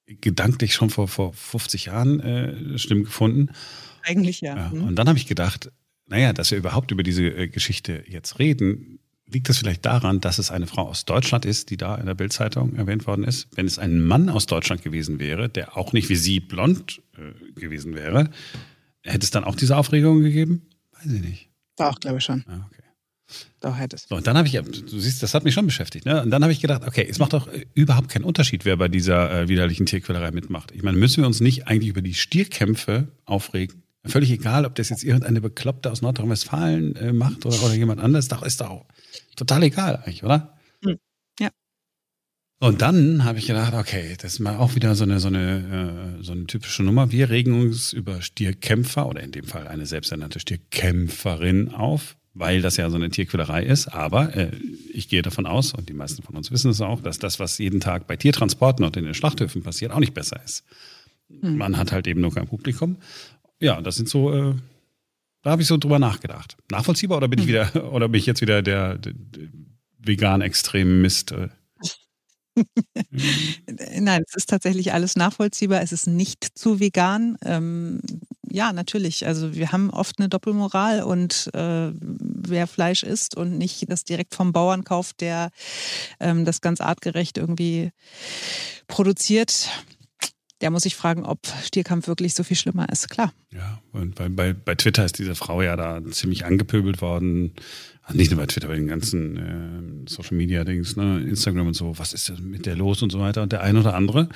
gedanklich 0.07 0.75
schon 0.75 0.91
vor, 0.91 1.09
vor 1.09 1.33
50 1.33 1.87
Jahren 1.87 2.21
äh, 2.21 2.79
schlimm 2.79 3.05
gefunden? 3.05 3.51
Eigentlich 4.05 4.41
ja. 4.41 4.57
ja 4.57 4.69
mhm. 4.71 4.85
Und 4.85 4.97
dann 4.97 5.09
habe 5.09 5.19
ich 5.19 5.27
gedacht, 5.27 5.71
naja, 6.07 6.33
dass 6.33 6.51
wir 6.51 6.59
überhaupt 6.59 6.91
über 6.91 7.03
diese 7.03 7.25
äh, 7.25 7.49
Geschichte 7.49 8.05
jetzt 8.07 8.39
reden, 8.39 8.99
liegt 9.27 9.49
das 9.49 9.59
vielleicht 9.59 9.85
daran, 9.87 10.21
dass 10.21 10.39
es 10.39 10.51
eine 10.51 10.67
Frau 10.67 10.89
aus 10.89 11.05
Deutschland 11.05 11.45
ist, 11.45 11.71
die 11.71 11.77
da 11.77 11.97
in 11.97 12.07
der 12.07 12.15
Bildzeitung 12.15 12.77
erwähnt 12.77 13.07
worden 13.07 13.25
ist. 13.25 13.49
Wenn 13.55 13.67
es 13.67 13.79
ein 13.79 14.03
Mann 14.03 14.29
aus 14.29 14.47
Deutschland 14.47 14.83
gewesen 14.83 15.19
wäre, 15.19 15.49
der 15.49 15.77
auch 15.77 15.93
nicht 15.93 16.09
wie 16.09 16.17
sie 16.17 16.41
blond 16.41 17.03
äh, 17.17 17.61
gewesen 17.61 17.95
wäre, 17.95 18.31
hätte 19.03 19.25
es 19.25 19.31
dann 19.31 19.45
auch 19.45 19.57
diese 19.57 19.77
Aufregung 19.77 20.21
gegeben? 20.21 20.63
Weiß 20.93 21.13
ich 21.13 21.23
nicht. 21.23 21.49
Doch, 21.77 21.99
glaube 21.99 22.19
ich 22.19 22.25
schon. 22.25 22.45
Ah, 22.47 22.67
okay. 22.71 22.83
Doch, 23.61 23.79
hätte 23.79 23.97
es. 23.97 24.07
So, 24.09 24.17
und 24.17 24.27
dann 24.27 24.37
habe 24.37 24.47
ich, 24.47 24.53
du 24.53 24.99
siehst, 24.99 25.23
das 25.23 25.33
hat 25.33 25.45
mich 25.45 25.55
schon 25.55 25.67
beschäftigt. 25.67 26.05
Ne? 26.05 26.23
Und 26.23 26.31
dann 26.31 26.43
habe 26.43 26.53
ich 26.53 26.61
gedacht, 26.61 26.83
okay, 26.87 27.07
es 27.09 27.19
macht 27.19 27.33
doch 27.33 27.49
äh, 27.49 27.65
überhaupt 27.75 28.11
keinen 28.11 28.25
Unterschied, 28.25 28.65
wer 28.65 28.77
bei 28.77 28.89
dieser 28.89 29.43
äh, 29.43 29.49
widerlichen 29.49 29.87
Tierquälerei 29.87 30.31
mitmacht. 30.31 30.73
Ich 30.73 30.83
meine, 30.83 30.99
müssen 30.99 31.23
wir 31.23 31.27
uns 31.27 31.41
nicht 31.41 31.67
eigentlich 31.67 31.89
über 31.89 32.03
die 32.03 32.15
Stierkämpfe 32.15 33.09
aufregen? 33.25 33.84
Völlig 34.07 34.31
egal, 34.31 34.67
ob 34.67 34.75
das 34.75 34.91
jetzt 34.91 35.03
irgendeine 35.03 35.41
Bekloppte 35.41 35.91
aus 35.91 36.03
Nordrhein-Westfalen 36.03 36.95
äh, 36.97 37.13
macht 37.13 37.47
oder, 37.47 37.63
oder 37.63 37.75
jemand 37.75 38.01
anderes, 38.01 38.29
doch 38.29 38.43
ist 38.43 38.61
doch 38.61 38.85
total 39.37 39.63
egal 39.63 39.97
eigentlich, 39.97 40.23
oder? 40.25 40.59
Hm. 40.85 40.99
Ja. 41.41 41.51
Und 42.61 42.83
dann 42.83 43.25
habe 43.25 43.39
ich 43.39 43.47
gedacht, 43.47 43.75
okay, 43.75 44.15
das 44.21 44.35
ist 44.35 44.41
mal 44.41 44.57
auch 44.57 44.75
wieder 44.75 44.95
so 44.95 45.05
eine, 45.05 45.21
so 45.21 45.29
eine, 45.29 46.19
äh, 46.21 46.23
so 46.23 46.33
eine 46.33 46.47
typische 46.47 46.83
Nummer. 46.83 47.13
Wir 47.13 47.31
regen 47.31 47.61
uns 47.61 47.93
über 47.93 48.23
Stierkämpfer 48.23 49.07
oder 49.07 49.23
in 49.23 49.33
dem 49.33 49.45
Fall 49.45 49.69
eine 49.69 49.87
selbsternannte 49.87 50.39
Stierkämpferin 50.39 51.71
auf. 51.71 52.17
weil 52.35 52.63
das 52.63 52.77
ja 52.77 52.91
so 52.91 52.97
eine 52.97 53.11
Tierquälerei 53.11 53.65
ist. 53.65 53.89
Aber 53.89 54.37
äh, 54.37 54.51
ich 54.93 55.09
gehe 55.09 55.23
davon 55.23 55.47
aus, 55.47 55.73
und 55.73 55.89
die 55.89 55.95
meisten 55.95 56.23
von 56.23 56.37
uns 56.37 56.51
wissen 56.51 56.71
es 56.71 56.81
auch, 56.81 57.01
dass 57.01 57.19
das, 57.19 57.39
was 57.39 57.59
jeden 57.59 57.81
Tag 57.81 58.07
bei 58.07 58.17
Tiertransporten 58.17 58.85
und 58.85 58.97
in 58.97 59.05
den 59.05 59.15
Schlachthöfen 59.15 59.63
passiert, 59.63 59.93
auch 59.93 60.01
nicht 60.01 60.15
besser 60.15 60.41
ist. 60.45 60.65
Mhm. 61.29 61.57
Man 61.57 61.77
hat 61.77 61.93
halt 61.93 62.07
eben 62.07 62.21
nur 62.21 62.35
kein 62.35 62.47
Publikum. 62.47 62.97
Ja, 63.61 63.81
das 63.81 63.97
sind 63.97 64.09
so, 64.09 64.33
äh, 64.33 64.55
da 65.43 65.51
habe 65.51 65.63
ich 65.63 65.69
so 65.69 65.77
drüber 65.77 65.99
nachgedacht. 65.99 66.57
Nachvollziehbar 66.71 67.19
oder 67.19 67.29
bin 67.29 67.39
ich 67.39 67.47
hm. 67.47 67.49
wieder, 67.49 67.93
oder 67.93 68.09
bin 68.09 68.19
ich 68.19 68.27
jetzt 68.27 68.41
wieder 68.41 68.63
der, 68.63 68.99
der, 68.99 69.13
der 69.15 69.49
vegan 69.99 70.41
Extremist? 70.41 71.33
Äh? 71.33 71.49
Nein, 73.99 74.23
es 74.27 74.37
ist 74.37 74.49
tatsächlich 74.49 74.93
alles 74.93 75.17
nachvollziehbar. 75.17 75.83
Es 75.83 75.93
ist 75.93 76.07
nicht 76.07 76.47
zu 76.57 76.81
vegan. 76.81 77.37
Ähm, 77.45 78.01
ja, 78.49 78.73
natürlich. 78.73 79.27
Also 79.27 79.55
wir 79.55 79.73
haben 79.73 79.91
oft 79.91 80.19
eine 80.19 80.29
Doppelmoral 80.29 81.03
und 81.03 81.51
äh, 81.55 81.91
wer 82.01 82.67
Fleisch 82.67 83.03
isst 83.03 83.37
und 83.37 83.59
nicht 83.59 83.91
das 83.91 84.05
direkt 84.05 84.35
vom 84.35 84.53
Bauern 84.53 84.85
kauft, 84.85 85.21
der 85.21 85.51
ähm, 86.21 86.45
das 86.45 86.61
ganz 86.61 86.81
artgerecht 86.81 87.37
irgendwie 87.37 87.91
produziert, 88.87 89.71
der 90.65 90.71
muss 90.71 90.85
sich 90.85 90.97
fragen, 90.97 91.27
ob 91.27 91.41
Stierkampf 91.63 92.09
wirklich 92.09 92.33
so 92.33 92.43
viel 92.43 92.57
schlimmer 92.57 92.89
ist. 92.89 93.11
Klar. 93.11 93.35
Ja, 93.53 93.83
und 93.93 94.15
bei, 94.15 94.31
bei, 94.31 94.55
bei 94.55 94.75
Twitter 94.75 95.05
ist 95.05 95.19
diese 95.19 95.35
Frau 95.35 95.61
ja 95.61 95.77
da 95.77 96.03
ziemlich 96.11 96.47
angepöbelt 96.47 97.03
worden. 97.03 97.53
Also 98.03 98.17
nicht 98.17 98.31
nur 98.31 98.41
bei 98.41 98.47
Twitter, 98.47 98.69
bei 98.69 98.77
den 98.77 98.87
ganzen 98.87 100.07
äh, 100.07 100.09
Social 100.09 100.39
Media 100.39 100.65
Dings, 100.65 100.97
ne, 100.97 101.21
Instagram 101.21 101.67
und 101.67 101.75
so. 101.75 101.99
Was 101.99 102.15
ist 102.15 102.31
denn 102.31 102.49
mit 102.49 102.65
der 102.65 102.77
los 102.77 103.03
und 103.03 103.13
so 103.13 103.21
weiter? 103.21 103.43
Und 103.43 103.53
der 103.53 103.61
ein 103.61 103.77
oder 103.77 103.95
andere 103.95 104.31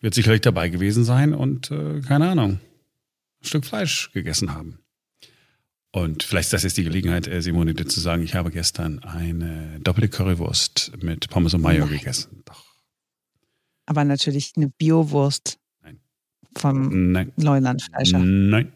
wird 0.00 0.12
sicherlich 0.12 0.40
dabei 0.40 0.70
gewesen 0.70 1.04
sein 1.04 1.34
und 1.34 1.70
äh, 1.70 2.00
keine 2.00 2.30
Ahnung, 2.30 2.58
ein 3.40 3.46
Stück 3.46 3.64
Fleisch 3.64 4.10
gegessen 4.12 4.52
haben. 4.52 4.80
Und 5.92 6.24
vielleicht 6.24 6.46
ist 6.46 6.52
das 6.52 6.64
jetzt 6.64 6.78
die 6.78 6.84
Gelegenheit, 6.84 7.28
äh, 7.28 7.40
Simone, 7.42 7.74
dir 7.74 7.86
zu 7.86 8.00
sagen, 8.00 8.24
ich 8.24 8.34
habe 8.34 8.50
gestern 8.50 8.98
eine 9.04 9.78
doppelte 9.84 10.08
Currywurst 10.08 10.94
mit 11.00 11.30
Pommes 11.30 11.54
und 11.54 11.60
Mayo 11.60 11.86
Nein. 11.86 11.98
gegessen. 11.98 12.42
Doch 12.44 12.70
aber 13.90 14.04
natürlich 14.04 14.52
eine 14.56 14.68
Biowurst. 14.68 15.58
Vom 16.56 17.12
Nein. 17.12 17.32
Neulandfleischer. 17.36 18.18
Nein. 18.18 18.72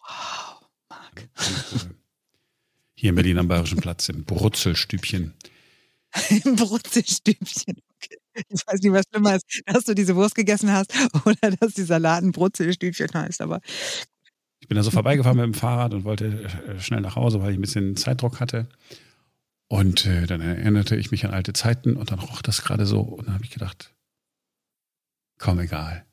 Wow, 0.00 0.60
Marc. 0.88 1.28
Hier 2.94 3.10
in 3.10 3.14
Berlin 3.14 3.38
am 3.38 3.48
Bayerischen 3.48 3.78
Platz 3.78 4.08
im 4.08 4.24
Brutzelstübchen. 4.24 5.34
Im 6.44 6.56
Brutzelstübchen. 6.56 7.76
Okay. 7.96 8.16
Ich 8.48 8.66
weiß 8.66 8.80
nicht, 8.80 8.92
was 8.92 9.04
schlimmer 9.10 9.36
ist, 9.36 9.62
dass 9.66 9.84
du 9.84 9.94
diese 9.94 10.16
Wurst 10.16 10.34
gegessen 10.34 10.72
hast 10.72 10.92
oder 11.26 11.50
dass 11.56 11.74
die 11.74 11.82
Salat 11.82 12.22
ein 12.22 12.32
Brutzelstübchen 12.32 13.12
heißt, 13.12 13.40
aber 13.40 13.60
ich 14.60 14.68
bin 14.68 14.76
da 14.76 14.82
so 14.82 14.90
vorbeigefahren 14.90 15.36
mit 15.36 15.46
dem 15.46 15.54
Fahrrad 15.54 15.94
und 15.94 16.04
wollte 16.04 16.44
äh, 16.44 16.80
schnell 16.80 17.00
nach 17.00 17.16
Hause, 17.16 17.40
weil 17.40 17.52
ich 17.52 17.58
ein 17.58 17.62
bisschen 17.62 17.96
Zeitdruck 17.96 18.40
hatte. 18.40 18.68
Und 19.68 20.06
äh, 20.06 20.26
dann 20.26 20.40
erinnerte 20.40 20.96
ich 20.96 21.10
mich 21.10 21.24
an 21.24 21.32
alte 21.32 21.52
Zeiten 21.52 21.96
und 21.96 22.10
dann 22.10 22.18
roch 22.18 22.42
das 22.42 22.62
gerade 22.62 22.86
so. 22.86 23.00
Und 23.00 23.26
dann 23.26 23.34
habe 23.34 23.44
ich 23.44 23.50
gedacht, 23.50 23.94
komm, 25.38 25.60
egal. 25.60 26.04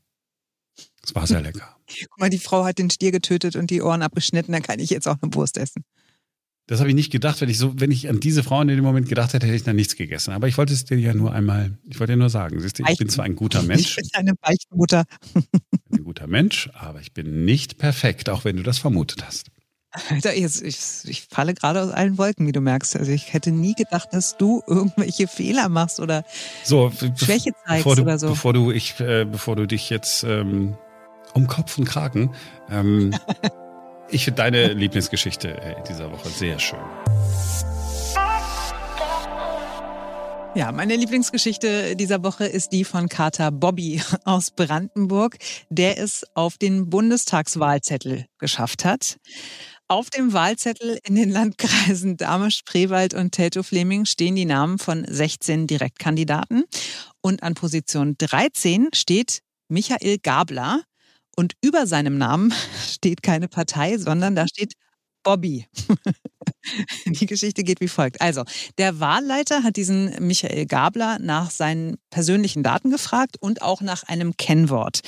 Es 1.03 1.13
war 1.13 1.27
sehr 1.27 1.41
lecker. 1.41 1.75
Guck 2.10 2.20
mal, 2.20 2.29
die 2.29 2.39
Frau 2.39 2.65
hat 2.65 2.79
den 2.79 2.89
Stier 2.89 3.12
getötet 3.12 3.55
und 3.55 3.70
die 3.70 3.82
Ohren 3.82 4.01
abgeschnitten, 4.01 4.51
dann 4.51 4.63
kann 4.63 4.79
ich 4.79 4.89
jetzt 4.89 5.08
auch 5.08 5.17
eine 5.22 5.34
Wurst 5.34 5.58
essen. 5.58 5.84
Das 6.67 6.79
habe 6.79 6.89
ich 6.89 6.96
nicht 6.96 7.12
gedacht, 7.12 7.41
wenn 7.41 7.50
ich 7.50 7.60
so, 7.60 7.79
wenn 7.79 7.91
ich 7.91 8.10
an 8.10 8.20
diese 8.20 8.41
Frau 8.41 8.60
in 8.60 8.67
dem 8.67 8.84
Moment 8.84 9.08
gedacht 9.08 9.34
hätte, 9.34 9.46
hätte 9.46 9.55
ich 9.55 9.63
dann 9.63 9.75
nichts 9.75 9.96
gegessen. 9.96 10.34
Aber 10.34 10.48
ich 10.48 10.58
wollte 10.58 10.74
es 10.74 10.84
dir 10.84 10.98
ja 10.98 11.13
nur 11.13 11.32
einmal, 11.32 11.77
ich 11.88 12.00
wollte 12.00 12.13
dir 12.13 12.17
nur 12.17 12.32
sagen, 12.32 12.60
siehst 12.60 12.79
du, 12.79 12.84
ich 12.89 12.98
bin 12.98 13.08
zwar 13.08 13.25
ein 13.25 13.36
guter 13.36 13.62
Mensch. 13.62 13.98
Ich 13.98 14.12
bin 14.12 14.20
eine 14.20 14.34
Beichtmutter. 14.34 15.05
ein 15.91 16.03
guter 16.03 16.25
Mensch, 16.25 16.70
aber 16.74 17.01
ich 17.01 17.13
bin 17.13 17.46
nicht 17.46 17.77
perfekt, 17.77 18.29
auch 18.29 18.46
wenn 18.46 18.58
du 18.58 18.63
das 18.63 18.79
vermutet 18.79 19.24
hast. 19.25 19.51
Ich, 20.24 20.62
ich, 20.64 20.82
ich, 21.06 21.28
falle 21.30 21.54
gerade 21.54 21.82
aus 21.82 21.92
allen 21.92 22.18
Wolken, 22.18 22.48
wie 22.48 22.52
du 22.52 22.62
merkst. 22.62 22.96
Also 22.96 23.12
ich 23.12 23.34
hätte 23.34 23.52
nie 23.52 23.74
gedacht, 23.74 24.10
dass 24.12 24.38
du 24.38 24.62
irgendwelche 24.68 25.28
Fehler 25.28 25.70
machst 25.70 26.00
oder 26.00 26.24
so, 26.64 26.92
Schwäche 27.16 27.52
zeigst 27.66 27.86
du, 27.86 28.02
oder 28.02 28.20
so. 28.20 28.30
Bevor 28.30 28.54
du, 28.54 28.72
ich, 28.72 29.00
äh, 29.00 29.25
bevor 29.25 29.56
du 29.56 29.66
dich 29.66 29.90
jetzt 29.90 30.24
ähm, 30.24 30.78
um 31.34 31.48
Kopf 31.48 31.78
und 31.78 31.86
Kragen. 31.86 32.34
Ähm, 32.70 33.16
ich 34.10 34.25
finde 34.25 34.42
deine 34.42 34.74
Lieblingsgeschichte 34.74 35.50
äh, 35.62 35.75
dieser 35.88 36.12
Woche 36.12 36.30
sehr 36.30 36.60
schön. 36.60 36.80
Ja, 40.56 40.72
meine 40.72 40.96
Lieblingsgeschichte 40.96 41.98
dieser 41.98 42.24
Woche 42.24 42.46
ist 42.46 42.72
die 42.72 42.86
von 42.86 43.10
Kater 43.10 43.52
Bobby 43.52 44.02
aus 44.24 44.52
Brandenburg, 44.52 45.38
der 45.70 46.00
es 46.00 46.25
auf 46.34 46.58
den 46.58 46.90
Bundestagswahlzettel 46.90 48.25
geschafft 48.40 48.86
hat. 48.86 49.18
Auf 49.88 50.10
dem 50.10 50.34
Wahlzettel 50.34 51.00
in 51.04 51.13
den 51.13 51.30
Landkreisen 51.30 52.18
Dahme-Spreewald 52.18 53.13
und 53.13 53.34
Teltow-Fleming 53.34 54.06
stehen 54.06 54.36
die 54.36 54.46
Namen 54.46 54.80
von 54.80 55.06
16 55.08 55.68
Direktkandidaten. 55.68 56.63
Und 57.22 57.44
an 57.44 57.54
Position 57.54 58.15
13 58.18 58.89
steht 58.96 59.42
Michael 59.68 60.18
Gabler. 60.18 60.82
Und 61.36 61.54
über 61.62 61.86
seinem 61.86 62.18
Namen 62.18 62.51
steht 62.89 63.22
keine 63.22 63.48
Partei, 63.48 64.00
sondern 64.00 64.36
da 64.36 64.48
steht 64.48 64.74
Bobby. 65.24 65.68
Die 67.05 67.25
Geschichte 67.25 67.63
geht 67.63 67.81
wie 67.81 67.88
folgt. 67.88 68.22
Also, 68.22 68.43
der 68.77 69.00
Wahlleiter 69.00 69.63
hat 69.63 69.75
diesen 69.75 70.15
Michael 70.19 70.65
Gabler 70.65 71.19
nach 71.19 71.51
seinen 71.51 71.98
persönlichen 72.10 72.63
Daten 72.63 72.91
gefragt 72.91 73.38
und 73.39 73.62
auch 73.62 73.81
nach 73.81 74.03
einem 74.03 74.38
Kennwort. 74.38 75.01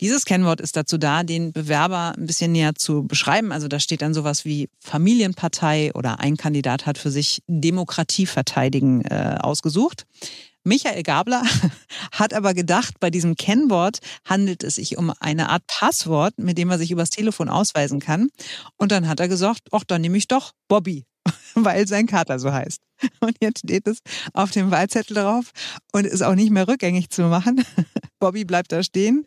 Dieses 0.00 0.24
Kennwort 0.24 0.60
ist 0.60 0.76
dazu 0.76 0.98
da, 0.98 1.22
den 1.22 1.52
Bewerber 1.52 2.14
ein 2.16 2.26
bisschen 2.26 2.52
näher 2.52 2.74
zu 2.74 3.04
beschreiben. 3.04 3.52
Also, 3.52 3.68
da 3.68 3.80
steht 3.80 4.02
dann 4.02 4.14
sowas 4.14 4.44
wie 4.44 4.68
Familienpartei 4.80 5.92
oder 5.94 6.20
ein 6.20 6.36
Kandidat 6.36 6.86
hat 6.86 6.98
für 6.98 7.10
sich 7.10 7.42
Demokratie 7.46 8.26
verteidigen 8.26 9.02
äh, 9.02 9.38
ausgesucht. 9.40 10.06
Michael 10.68 11.02
Gabler 11.02 11.42
hat 12.12 12.34
aber 12.34 12.52
gedacht, 12.52 13.00
bei 13.00 13.10
diesem 13.10 13.36
Kennwort 13.36 13.98
handelt 14.26 14.62
es 14.62 14.74
sich 14.74 14.98
um 14.98 15.12
eine 15.18 15.48
Art 15.48 15.62
Passwort, 15.66 16.38
mit 16.38 16.58
dem 16.58 16.70
er 16.70 16.78
sich 16.78 16.90
übers 16.90 17.08
Telefon 17.08 17.48
ausweisen 17.48 18.00
kann. 18.00 18.28
Und 18.76 18.92
dann 18.92 19.08
hat 19.08 19.18
er 19.18 19.28
gesagt, 19.28 19.62
ach, 19.72 19.84
dann 19.84 20.02
nehme 20.02 20.18
ich 20.18 20.28
doch 20.28 20.52
Bobby, 20.68 21.06
weil 21.54 21.88
sein 21.88 22.06
Kater 22.06 22.38
so 22.38 22.52
heißt. 22.52 22.82
Und 23.20 23.36
jetzt 23.40 23.60
steht 23.60 23.88
es 23.88 24.00
auf 24.34 24.50
dem 24.50 24.70
Wahlzettel 24.70 25.16
drauf 25.16 25.52
und 25.92 26.04
ist 26.04 26.22
auch 26.22 26.34
nicht 26.34 26.50
mehr 26.50 26.68
rückgängig 26.68 27.08
zu 27.10 27.22
machen. 27.22 27.64
Bobby 28.20 28.44
bleibt 28.44 28.70
da 28.70 28.82
stehen. 28.82 29.24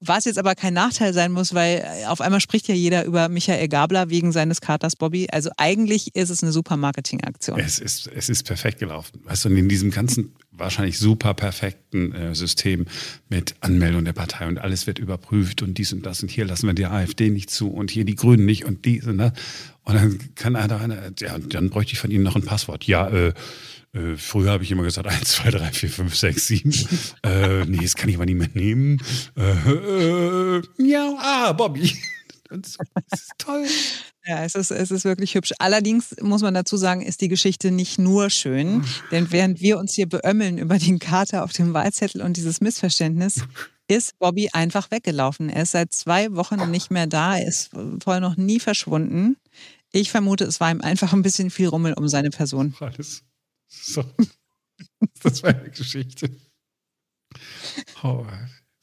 Was 0.00 0.26
jetzt 0.26 0.38
aber 0.38 0.54
kein 0.54 0.74
Nachteil 0.74 1.14
sein 1.14 1.32
muss, 1.32 1.54
weil 1.54 1.78
äh, 1.78 2.06
auf 2.06 2.20
einmal 2.20 2.40
spricht 2.40 2.68
ja 2.68 2.74
jeder 2.74 3.06
über 3.06 3.30
Michael 3.30 3.68
Gabler 3.68 4.10
wegen 4.10 4.32
seines 4.32 4.60
Katers 4.60 4.96
Bobby. 4.96 5.28
Also 5.32 5.50
eigentlich 5.56 6.14
ist 6.14 6.28
es 6.28 6.42
eine 6.42 6.52
super 6.52 6.76
Marketingaktion. 6.76 7.58
Es 7.58 7.78
ist, 7.78 8.08
es 8.08 8.28
ist 8.28 8.42
perfekt 8.42 8.80
gelaufen. 8.80 9.22
Weißt 9.24 9.44
du, 9.46 9.48
und 9.48 9.56
in 9.56 9.68
diesem 9.68 9.90
ganzen 9.90 10.34
wahrscheinlich 10.56 10.98
super 10.98 11.34
perfekten 11.34 12.12
äh, 12.12 12.34
System 12.34 12.86
mit 13.28 13.54
Anmeldung 13.60 14.04
der 14.04 14.12
Partei 14.12 14.46
und 14.46 14.58
alles 14.58 14.86
wird 14.86 14.98
überprüft 14.98 15.62
und 15.62 15.78
dies 15.78 15.92
und 15.92 16.04
das 16.04 16.22
und 16.22 16.30
hier 16.30 16.44
lassen 16.44 16.66
wir 16.66 16.74
die 16.74 16.86
AfD 16.86 17.30
nicht 17.30 17.50
zu 17.50 17.70
und 17.70 17.90
hier 17.90 18.04
die 18.04 18.14
Grünen 18.14 18.46
nicht 18.46 18.64
und 18.64 18.84
dies 18.84 19.06
und 19.06 19.18
das. 19.18 19.32
Und 19.84 19.94
dann 19.94 20.18
kann 20.34 20.56
einer, 20.56 21.12
ja, 21.18 21.38
dann 21.38 21.70
bräuchte 21.70 21.92
ich 21.92 21.98
von 21.98 22.10
Ihnen 22.10 22.24
noch 22.24 22.36
ein 22.36 22.44
Passwort. 22.44 22.84
Ja, 22.84 23.08
äh, 23.08 23.34
äh, 23.94 24.16
früher 24.16 24.50
habe 24.50 24.64
ich 24.64 24.70
immer 24.72 24.82
gesagt, 24.82 25.06
1, 25.06 25.28
2, 25.28 25.50
3, 25.50 25.72
4, 25.72 25.90
5, 25.90 26.16
6, 26.16 26.46
7. 26.46 26.72
äh, 27.22 27.64
nee, 27.66 27.82
das 27.82 27.94
kann 27.94 28.08
ich 28.08 28.16
aber 28.16 28.26
nicht 28.26 28.38
mehr 28.38 28.48
nehmen. 28.54 29.00
Äh, 29.36 30.58
äh, 30.58 30.62
ja, 30.78 31.14
ah, 31.18 31.52
Bobby. 31.52 31.92
Das 32.50 32.76
ist 33.10 33.32
toll. 33.38 33.66
Ja, 34.26 34.42
es 34.42 34.54
ist, 34.54 34.70
es 34.70 34.90
ist 34.90 35.04
wirklich 35.04 35.34
hübsch. 35.34 35.52
Allerdings 35.58 36.14
muss 36.22 36.40
man 36.40 36.54
dazu 36.54 36.76
sagen, 36.76 37.02
ist 37.02 37.20
die 37.20 37.28
Geschichte 37.28 37.70
nicht 37.70 37.98
nur 37.98 38.30
schön, 38.30 38.82
denn 39.10 39.30
während 39.30 39.60
wir 39.60 39.78
uns 39.78 39.92
hier 39.94 40.08
beömmeln 40.08 40.56
über 40.56 40.78
den 40.78 40.98
Kater 40.98 41.44
auf 41.44 41.52
dem 41.52 41.74
Wahlzettel 41.74 42.22
und 42.22 42.36
dieses 42.38 42.62
Missverständnis, 42.62 43.42
ist 43.88 44.18
Bobby 44.18 44.48
einfach 44.52 44.90
weggelaufen. 44.90 45.50
Er 45.50 45.64
ist 45.64 45.72
seit 45.72 45.92
zwei 45.92 46.32
Wochen 46.32 46.70
nicht 46.70 46.90
mehr 46.90 47.06
da, 47.06 47.36
er 47.36 47.46
ist 47.46 47.70
vorher 48.02 48.20
noch 48.20 48.36
nie 48.36 48.60
verschwunden. 48.60 49.36
Ich 49.92 50.10
vermute, 50.10 50.44
es 50.44 50.58
war 50.58 50.70
ihm 50.70 50.80
einfach 50.80 51.12
ein 51.12 51.22
bisschen 51.22 51.50
viel 51.50 51.68
Rummel 51.68 51.92
um 51.92 52.08
seine 52.08 52.30
Person. 52.30 52.74
Alles. 52.80 53.22
So. 53.68 54.04
Das 55.22 55.42
war 55.42 55.50
eine 55.50 55.70
Geschichte. 55.70 56.28
Oh, 58.02 58.26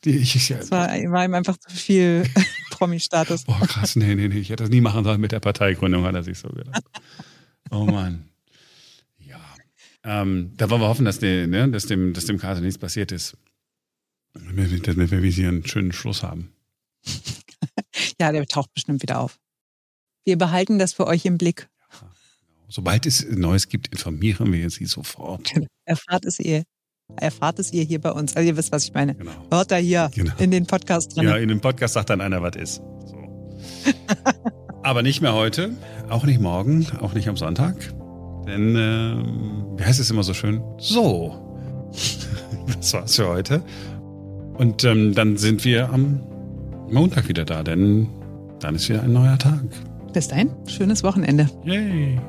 die 0.03 0.17
ich, 0.17 0.50
ja, 0.50 0.57
das 0.57 0.71
war, 0.71 0.88
war, 0.88 1.25
ihm 1.25 1.33
einfach 1.33 1.57
zu 1.57 1.75
viel 1.75 2.27
Promi-Status. 2.81 3.43
Oh 3.45 3.53
krass, 3.67 3.95
nee, 3.95 4.15
nee, 4.15 4.27
nee. 4.27 4.39
Ich 4.39 4.50
hätte 4.50 4.63
das 4.63 4.71
nie 4.71 4.81
machen 4.81 5.03
sollen 5.03 5.21
mit 5.21 5.31
der 5.31 5.39
Parteigründung, 5.39 6.03
hat 6.03 6.15
er 6.15 6.23
sich 6.23 6.39
so 6.39 6.50
gedacht. 6.50 6.83
Oh 7.69 7.85
Mann. 7.85 8.27
Ja. 9.19 9.39
Ähm, 10.03 10.51
da 10.57 10.67
wollen 10.71 10.81
wir 10.81 10.88
hoffen, 10.88 11.05
dass, 11.05 11.19
die, 11.19 11.45
ne, 11.45 11.69
dass, 11.69 11.85
dem, 11.85 12.13
dass 12.13 12.25
dem 12.25 12.39
Kater 12.39 12.59
nichts 12.59 12.79
passiert 12.79 13.11
ist. 13.11 13.38
Damit 14.33 14.71
wir 15.11 15.19
hier 15.29 15.50
einen 15.50 15.67
schönen 15.67 15.91
Schluss 15.91 16.23
haben. 16.23 16.55
ja, 18.19 18.31
der 18.31 18.47
taucht 18.47 18.73
bestimmt 18.73 19.03
wieder 19.03 19.19
auf. 19.19 19.38
Wir 20.25 20.39
behalten 20.39 20.79
das 20.79 20.93
für 20.93 21.05
euch 21.05 21.23
im 21.25 21.38
Blick. 21.38 21.69
Sobald 22.67 23.05
es 23.05 23.23
Neues 23.29 23.69
gibt, 23.69 23.89
informieren 23.89 24.51
wir 24.51 24.67
Sie 24.71 24.88
sofort. 24.88 25.53
Erfahrt 25.85 26.25
es 26.25 26.39
ihr. 26.39 26.63
Erfahrt 27.18 27.60
es 27.60 27.72
ihr 27.74 27.84
hier 27.84 28.00
bei 28.00 28.12
uns. 28.12 28.36
Also 28.36 28.48
ihr 28.48 28.58
wisst, 28.58 28.72
was 28.72 28.86
ich 28.86 28.94
meine. 28.94 29.15
Genau. 29.15 29.32
Hört 29.51 29.72
da 29.72 29.75
hier 29.75 30.10
genau. 30.13 30.34
in 30.38 30.51
den 30.51 30.65
Podcast 30.65 31.15
drin. 31.15 31.27
Ja, 31.27 31.38
in 31.38 31.50
dem 31.50 31.62
Podcast 31.62 31.94
sagt 31.94 32.10
dann 32.10 32.22
einer, 32.22 32.41
was 32.41 32.56
ist. 32.56 32.75
So. 33.06 33.18
Aber 34.84 35.03
nicht 35.03 35.22
mehr 35.22 35.34
heute, 35.34 35.72
auch 36.10 36.24
nicht 36.24 36.41
morgen, 36.41 36.88
auch 37.01 37.13
nicht 37.13 37.30
am 37.30 37.38
Sonntag. 37.38 37.75
Denn, 38.48 38.75
äh, 38.75 39.80
wie 39.80 39.84
heißt 39.84 40.00
es 40.00 40.10
immer 40.10 40.24
so 40.24 40.34
schön? 40.34 40.62
So. 40.77 41.36
das 42.68 42.94
war's 42.94 43.15
für 43.15 43.27
heute. 43.27 43.62
Und 44.53 44.84
ähm, 44.84 45.13
dann 45.13 45.38
sind 45.38 45.63
wir 45.65 45.89
am 45.89 46.22
Montag 46.89 47.27
wieder 47.30 47.46
da, 47.46 47.63
denn 47.63 48.10
dann 48.60 48.75
ist 48.75 48.89
wieder 48.89 49.03
ein 49.03 49.13
neuer 49.13 49.38
Tag. 49.38 49.63
Bis 50.13 50.27
dahin, 50.27 50.51
schönes 50.68 51.03
Wochenende. 51.03 51.50
Yay. 51.63 52.20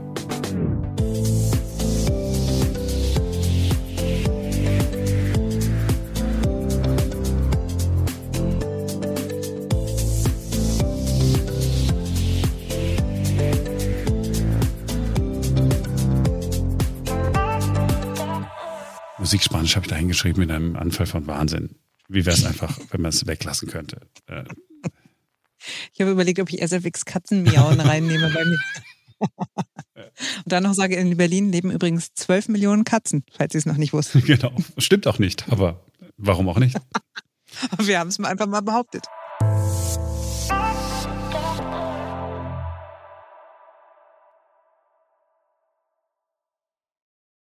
Musik 19.22 19.44
Spanisch 19.44 19.76
habe 19.76 19.86
ich 19.86 19.90
da 19.90 19.94
hingeschrieben 19.94 20.40
mit 20.40 20.50
einem 20.50 20.74
Anfall 20.74 21.06
von 21.06 21.28
Wahnsinn. 21.28 21.76
Wie 22.08 22.26
wäre 22.26 22.34
es 22.36 22.44
einfach, 22.44 22.76
wenn 22.90 23.02
man 23.02 23.10
es 23.10 23.24
weglassen 23.24 23.68
könnte? 23.68 24.00
Äh, 24.26 24.42
Ich 25.92 26.00
habe 26.00 26.10
überlegt, 26.10 26.40
ob 26.40 26.52
ich 26.52 26.60
SFX 26.60 27.04
Katzenmiauen 27.04 27.78
reinnehme 27.78 28.32
bei 28.34 28.44
mir. 28.44 28.58
Und 30.44 30.52
dann 30.52 30.64
noch 30.64 30.74
sage, 30.74 30.96
in 30.96 31.16
Berlin 31.16 31.52
leben 31.52 31.70
übrigens 31.70 32.12
12 32.14 32.48
Millionen 32.48 32.82
Katzen, 32.82 33.24
falls 33.30 33.52
Sie 33.52 33.58
es 33.58 33.64
noch 33.66 33.76
nicht 33.76 33.92
wussten. 33.92 34.22
genau. 34.26 34.52
Stimmt 34.76 35.06
auch 35.06 35.20
nicht, 35.20 35.48
aber 35.52 35.86
warum 36.16 36.48
auch 36.48 36.58
nicht? 36.58 36.76
Wir 37.78 38.00
haben 38.00 38.08
es 38.08 38.18
mal 38.18 38.28
einfach 38.28 38.48
mal 38.48 38.60
behauptet. 38.62 39.06